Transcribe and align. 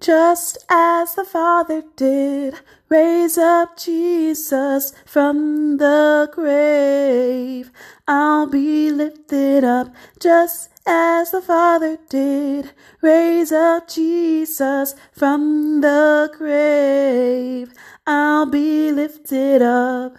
just 0.00 0.56
as 0.70 1.14
the 1.14 1.24
Father 1.24 1.82
did 1.94 2.54
raise 2.88 3.36
up 3.36 3.76
Jesus 3.76 4.94
from 5.04 5.76
the 5.76 6.30
grave. 6.32 7.70
I'll 8.08 8.46
be 8.46 8.90
lifted 8.90 9.62
up 9.62 9.94
just 10.18 10.70
as 10.86 11.30
the 11.32 11.42
Father 11.42 11.98
did 12.08 12.72
raise 13.02 13.52
up 13.52 13.88
Jesus 13.88 14.94
from 15.12 15.82
the 15.82 16.32
grave. 16.36 17.74
I'll 18.06 18.46
be 18.46 18.90
lifted 18.90 19.60
up. 19.60 20.16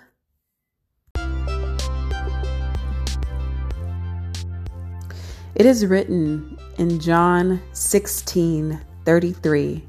It 5.55 5.65
is 5.65 5.85
written 5.85 6.57
in 6.77 6.99
John 6.99 7.61
16 7.73 8.79
33. 9.05 9.83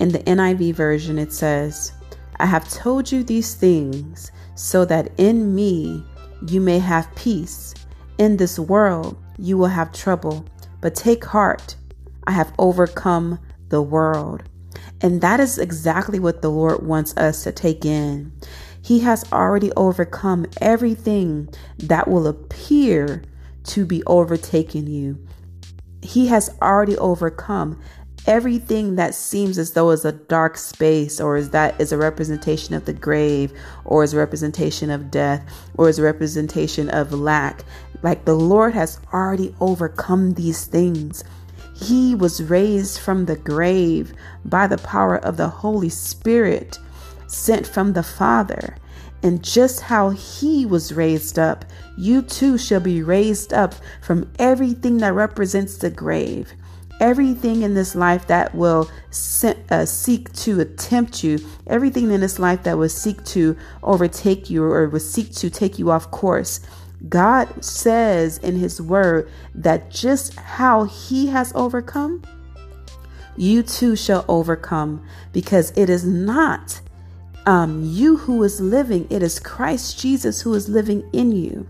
In 0.00 0.08
the 0.10 0.20
NIV 0.20 0.74
version, 0.74 1.18
it 1.18 1.32
says, 1.32 1.92
I 2.36 2.46
have 2.46 2.70
told 2.70 3.10
you 3.10 3.24
these 3.24 3.54
things 3.54 4.30
so 4.54 4.84
that 4.84 5.10
in 5.18 5.54
me 5.54 6.04
you 6.46 6.60
may 6.60 6.78
have 6.78 7.14
peace. 7.16 7.74
In 8.18 8.36
this 8.36 8.58
world 8.58 9.16
you 9.38 9.56
will 9.58 9.66
have 9.66 9.92
trouble, 9.92 10.44
but 10.80 10.94
take 10.94 11.24
heart. 11.24 11.76
I 12.26 12.32
have 12.32 12.52
overcome 12.58 13.38
the 13.68 13.82
world. 13.82 14.42
And 15.00 15.20
that 15.20 15.40
is 15.40 15.58
exactly 15.58 16.18
what 16.18 16.42
the 16.42 16.50
Lord 16.50 16.84
wants 16.84 17.16
us 17.16 17.44
to 17.44 17.52
take 17.52 17.84
in. 17.84 18.32
He 18.82 19.00
has 19.00 19.30
already 19.32 19.72
overcome 19.76 20.46
everything 20.60 21.48
that 21.78 22.08
will 22.08 22.26
appear 22.26 23.22
to 23.64 23.84
be 23.84 24.02
overtaking 24.06 24.86
you. 24.86 25.24
He 26.02 26.28
has 26.28 26.50
already 26.62 26.96
overcome 26.96 27.80
everything 28.26 28.96
that 28.96 29.14
seems 29.14 29.58
as 29.58 29.72
though 29.72 29.90
is 29.90 30.04
a 30.04 30.12
dark 30.12 30.56
space 30.56 31.20
or 31.20 31.36
is 31.36 31.50
that 31.50 31.80
is 31.80 31.92
a 31.92 31.98
representation 31.98 32.74
of 32.74 32.84
the 32.84 32.92
grave 32.92 33.52
or 33.84 34.02
is 34.02 34.12
a 34.12 34.18
representation 34.18 34.90
of 34.90 35.10
death 35.10 35.42
or 35.74 35.88
is 35.88 35.98
a 35.98 36.02
representation 36.02 36.88
of 36.90 37.12
lack. 37.12 37.64
Like 38.02 38.24
the 38.24 38.34
lord 38.34 38.74
has 38.74 39.00
already 39.12 39.54
overcome 39.60 40.34
these 40.34 40.64
things. 40.64 41.24
He 41.74 42.14
was 42.14 42.42
raised 42.42 43.00
from 43.00 43.26
the 43.26 43.36
grave 43.36 44.12
by 44.44 44.66
the 44.66 44.78
power 44.78 45.16
of 45.16 45.36
the 45.36 45.48
holy 45.48 45.88
spirit 45.88 46.78
sent 47.28 47.66
from 47.66 47.92
the 47.92 48.02
father. 48.02 48.76
And 49.22 49.42
just 49.42 49.80
how 49.80 50.10
he 50.10 50.64
was 50.64 50.92
raised 50.92 51.38
up, 51.38 51.64
you 51.96 52.22
too 52.22 52.56
shall 52.56 52.80
be 52.80 53.02
raised 53.02 53.52
up 53.52 53.74
from 54.00 54.30
everything 54.38 54.98
that 54.98 55.14
represents 55.14 55.76
the 55.76 55.90
grave 55.90 56.52
everything 57.00 57.62
in 57.62 57.74
this 57.74 57.94
life 57.94 58.26
that 58.26 58.54
will 58.54 58.90
uh, 59.70 59.84
seek 59.84 60.32
to 60.32 60.60
attempt 60.60 61.22
you, 61.22 61.38
everything 61.66 62.10
in 62.10 62.20
this 62.20 62.38
life 62.38 62.62
that 62.64 62.78
will 62.78 62.88
seek 62.88 63.24
to 63.24 63.56
overtake 63.82 64.50
you 64.50 64.64
or 64.64 64.88
will 64.88 65.00
seek 65.00 65.32
to 65.34 65.50
take 65.50 65.78
you 65.78 65.90
off 65.90 66.10
course. 66.10 66.60
God 67.08 67.64
says 67.64 68.38
in 68.38 68.56
His 68.56 68.82
Word 68.82 69.30
that 69.54 69.90
just 69.90 70.34
how 70.36 70.84
He 70.84 71.28
has 71.28 71.52
overcome, 71.54 72.22
you 73.36 73.62
too 73.62 73.94
shall 73.94 74.24
overcome 74.28 75.06
because 75.32 75.72
it 75.76 75.88
is 75.88 76.04
not 76.04 76.80
um, 77.48 77.82
you 77.82 78.18
who 78.18 78.42
is 78.42 78.60
living, 78.60 79.06
it 79.08 79.22
is 79.22 79.40
Christ 79.40 79.98
Jesus 79.98 80.42
who 80.42 80.52
is 80.52 80.68
living 80.68 81.02
in 81.14 81.32
you. 81.32 81.66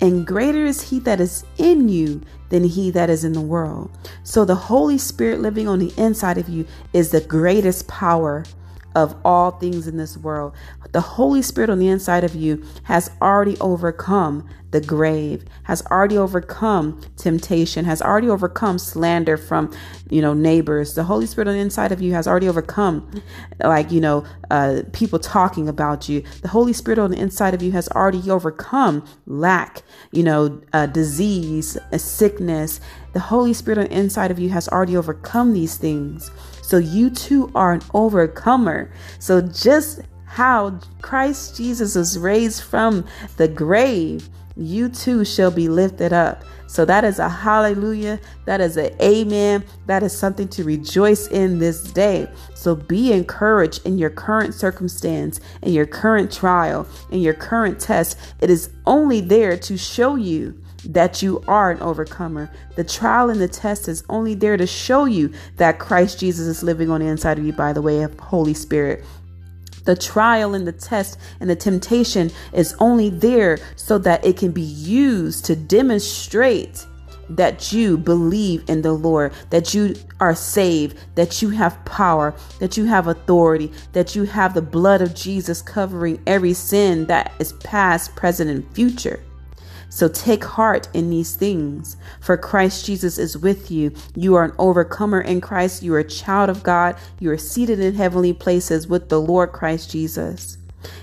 And 0.00 0.24
greater 0.24 0.64
is 0.64 0.80
he 0.90 1.00
that 1.00 1.18
is 1.20 1.44
in 1.56 1.88
you 1.88 2.22
than 2.50 2.62
he 2.62 2.92
that 2.92 3.10
is 3.10 3.24
in 3.24 3.32
the 3.32 3.40
world. 3.40 3.90
So 4.22 4.44
the 4.44 4.54
Holy 4.54 4.96
Spirit 4.96 5.40
living 5.40 5.66
on 5.66 5.80
the 5.80 5.92
inside 5.96 6.38
of 6.38 6.48
you 6.48 6.66
is 6.92 7.10
the 7.10 7.20
greatest 7.20 7.88
power 7.88 8.44
of 8.94 9.14
all 9.24 9.52
things 9.52 9.86
in 9.86 9.96
this 9.96 10.16
world. 10.16 10.54
The 10.92 11.00
Holy 11.00 11.42
Spirit 11.42 11.70
on 11.70 11.78
the 11.78 11.88
inside 11.88 12.24
of 12.24 12.34
you 12.34 12.64
has 12.84 13.10
already 13.20 13.58
overcome 13.58 14.48
the 14.70 14.80
grave, 14.80 15.44
has 15.64 15.84
already 15.86 16.18
overcome 16.18 17.00
temptation, 17.16 17.84
has 17.86 18.02
already 18.02 18.28
overcome 18.28 18.78
slander 18.78 19.36
from, 19.36 19.74
you 20.10 20.20
know, 20.20 20.34
neighbors. 20.34 20.94
The 20.94 21.04
Holy 21.04 21.26
Spirit 21.26 21.48
on 21.48 21.54
the 21.54 21.60
inside 21.60 21.90
of 21.90 22.02
you 22.02 22.12
has 22.12 22.26
already 22.26 22.48
overcome, 22.48 23.22
like, 23.60 23.90
you 23.90 24.00
know, 24.00 24.24
uh, 24.50 24.82
people 24.92 25.18
talking 25.18 25.68
about 25.68 26.08
you. 26.08 26.22
The 26.42 26.48
Holy 26.48 26.72
Spirit 26.72 26.98
on 26.98 27.10
the 27.10 27.18
inside 27.18 27.54
of 27.54 27.62
you 27.62 27.72
has 27.72 27.88
already 27.90 28.30
overcome 28.30 29.04
lack, 29.26 29.82
you 30.12 30.22
know, 30.22 30.60
uh, 30.72 30.86
disease, 30.86 31.78
a 31.92 31.98
sickness. 31.98 32.80
The 33.14 33.20
Holy 33.20 33.54
Spirit 33.54 33.78
on 33.78 33.84
the 33.84 33.98
inside 33.98 34.30
of 34.30 34.38
you 34.38 34.50
has 34.50 34.68
already 34.68 34.96
overcome 34.96 35.54
these 35.54 35.76
things. 35.76 36.30
So 36.68 36.76
you 36.76 37.08
too 37.08 37.50
are 37.54 37.72
an 37.72 37.80
overcomer. 37.94 38.90
So 39.20 39.40
just 39.40 40.02
how 40.26 40.78
Christ 41.00 41.56
Jesus 41.56 41.94
was 41.94 42.18
raised 42.18 42.62
from 42.62 43.06
the 43.38 43.48
grave, 43.48 44.28
you 44.54 44.90
too 44.90 45.24
shall 45.24 45.50
be 45.50 45.66
lifted 45.66 46.12
up. 46.12 46.44
So 46.66 46.84
that 46.84 47.04
is 47.04 47.18
a 47.20 47.28
hallelujah. 47.30 48.20
That 48.44 48.60
is 48.60 48.76
an 48.76 48.94
amen. 49.00 49.64
That 49.86 50.02
is 50.02 50.14
something 50.14 50.46
to 50.48 50.64
rejoice 50.64 51.26
in 51.28 51.58
this 51.58 51.82
day. 51.84 52.28
So 52.54 52.74
be 52.74 53.14
encouraged 53.14 53.86
in 53.86 53.96
your 53.96 54.10
current 54.10 54.52
circumstance, 54.52 55.40
in 55.62 55.72
your 55.72 55.86
current 55.86 56.30
trial, 56.30 56.86
in 57.10 57.20
your 57.20 57.32
current 57.32 57.80
test. 57.80 58.18
It 58.42 58.50
is 58.50 58.68
only 58.84 59.22
there 59.22 59.56
to 59.56 59.78
show 59.78 60.16
you 60.16 60.60
that 60.84 61.22
you 61.22 61.42
are 61.48 61.70
an 61.70 61.80
overcomer. 61.80 62.50
The 62.76 62.84
trial 62.84 63.30
and 63.30 63.40
the 63.40 63.48
test 63.48 63.88
is 63.88 64.04
only 64.08 64.34
there 64.34 64.56
to 64.56 64.66
show 64.66 65.04
you 65.04 65.32
that 65.56 65.78
Christ 65.78 66.20
Jesus 66.20 66.46
is 66.46 66.62
living 66.62 66.90
on 66.90 67.00
the 67.00 67.06
inside 67.06 67.38
of 67.38 67.44
you 67.44 67.52
by 67.52 67.72
the 67.72 67.82
way 67.82 68.02
of 68.02 68.18
Holy 68.18 68.54
Spirit. 68.54 69.04
The 69.84 69.96
trial 69.96 70.54
and 70.54 70.66
the 70.66 70.72
test 70.72 71.18
and 71.40 71.48
the 71.48 71.56
temptation 71.56 72.30
is 72.52 72.74
only 72.78 73.10
there 73.10 73.58
so 73.76 73.98
that 73.98 74.24
it 74.24 74.36
can 74.36 74.52
be 74.52 74.60
used 74.62 75.44
to 75.46 75.56
demonstrate 75.56 76.84
that 77.30 77.72
you 77.72 77.98
believe 77.98 78.68
in 78.68 78.82
the 78.82 78.92
Lord, 78.92 79.32
that 79.50 79.74
you 79.74 79.94
are 80.20 80.34
saved, 80.34 80.98
that 81.14 81.42
you 81.42 81.50
have 81.50 81.84
power, 81.84 82.34
that 82.58 82.76
you 82.76 82.84
have 82.84 83.06
authority, 83.06 83.72
that 83.92 84.16
you 84.16 84.24
have 84.24 84.54
the 84.54 84.62
blood 84.62 85.02
of 85.02 85.14
Jesus 85.14 85.60
covering 85.60 86.22
every 86.26 86.54
sin 86.54 87.06
that 87.06 87.32
is 87.38 87.52
past, 87.54 88.16
present, 88.16 88.50
and 88.50 88.74
future. 88.74 89.22
So 89.90 90.08
take 90.08 90.44
heart 90.44 90.88
in 90.92 91.10
these 91.10 91.34
things, 91.34 91.96
for 92.20 92.36
Christ 92.36 92.84
Jesus 92.84 93.18
is 93.18 93.38
with 93.38 93.70
you. 93.70 93.92
You 94.14 94.34
are 94.34 94.44
an 94.44 94.52
overcomer 94.58 95.20
in 95.20 95.40
Christ. 95.40 95.82
You 95.82 95.94
are 95.94 96.00
a 96.00 96.04
child 96.04 96.50
of 96.50 96.62
God. 96.62 96.96
You 97.20 97.30
are 97.30 97.38
seated 97.38 97.80
in 97.80 97.94
heavenly 97.94 98.32
places 98.32 98.86
with 98.86 99.08
the 99.08 99.20
Lord 99.20 99.52
Christ 99.52 99.90
Jesus. 99.90 100.58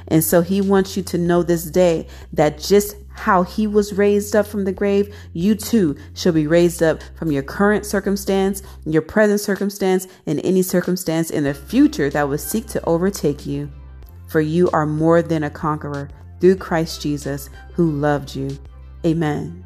And 0.07 0.23
so 0.23 0.41
he 0.41 0.61
wants 0.61 0.95
you 0.95 1.03
to 1.03 1.17
know 1.17 1.43
this 1.43 1.65
day 1.65 2.07
that 2.33 2.59
just 2.59 2.95
how 3.15 3.43
he 3.43 3.65
was 3.65 3.93
raised 3.93 4.35
up 4.35 4.45
from 4.45 4.65
the 4.65 4.71
grave, 4.71 5.13
you 5.33 5.55
too 5.55 5.95
shall 6.13 6.33
be 6.33 6.47
raised 6.47 6.83
up 6.83 7.01
from 7.15 7.31
your 7.31 7.43
current 7.43 7.85
circumstance, 7.85 8.61
your 8.85 9.01
present 9.01 9.39
circumstance, 9.39 10.07
and 10.25 10.39
any 10.43 10.61
circumstance 10.61 11.31
in 11.31 11.43
the 11.43 11.53
future 11.53 12.09
that 12.09 12.27
will 12.27 12.37
seek 12.37 12.67
to 12.67 12.83
overtake 12.85 13.45
you. 13.45 13.71
For 14.27 14.41
you 14.41 14.69
are 14.71 14.85
more 14.85 15.21
than 15.21 15.43
a 15.43 15.49
conqueror 15.49 16.09
through 16.39 16.57
Christ 16.57 17.01
Jesus 17.01 17.49
who 17.73 17.89
loved 17.89 18.35
you. 18.35 18.57
Amen. 19.05 19.64